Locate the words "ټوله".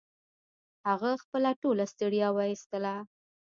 1.61-1.85